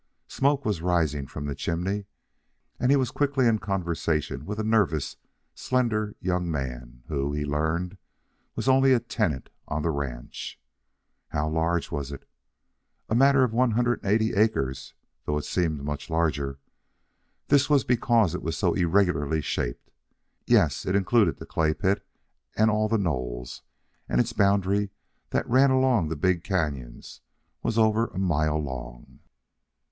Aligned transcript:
Smoke 0.27 0.65
was 0.65 0.81
rising 0.81 1.27
from 1.27 1.45
the 1.45 1.53
chimney 1.53 2.05
and 2.79 2.89
he 2.89 2.97
was 2.97 3.11
quickly 3.11 3.45
in 3.45 3.59
conversation 3.59 4.47
with 4.47 4.57
a 4.59 4.63
nervous, 4.63 5.15
slender 5.53 6.15
young 6.19 6.49
man, 6.49 7.03
who, 7.07 7.31
he 7.33 7.45
learned, 7.45 7.99
was 8.55 8.67
only 8.67 8.93
a 8.93 8.99
tenant 8.99 9.51
on 9.67 9.83
the 9.83 9.91
ranch. 9.91 10.59
How 11.27 11.47
large 11.47 11.91
was 11.91 12.11
it? 12.11 12.27
A 13.09 13.13
matter 13.13 13.43
of 13.43 13.53
one 13.53 13.69
hundred 13.69 14.01
and 14.01 14.11
eighty 14.11 14.33
acres, 14.33 14.95
though 15.25 15.37
it 15.37 15.45
seemed 15.45 15.83
much 15.83 16.09
larger. 16.09 16.57
This 17.49 17.69
was 17.69 17.83
because 17.83 18.33
it 18.33 18.41
was 18.41 18.57
so 18.57 18.73
irregularly 18.73 19.41
shaped. 19.41 19.91
Yes, 20.47 20.83
it 20.83 20.95
included 20.95 21.37
the 21.37 21.45
clay 21.45 21.75
pit 21.75 22.03
and 22.57 22.71
all 22.71 22.89
the 22.89 22.97
knolls, 22.97 23.61
and 24.09 24.19
its 24.19 24.33
boundary 24.33 24.89
that 25.29 25.47
ran 25.47 25.69
along 25.69 26.07
the 26.09 26.15
big 26.15 26.43
canon 26.43 27.03
was 27.61 27.77
over 27.77 28.07
a 28.07 28.17
mile 28.17 28.57
long. 28.57 29.19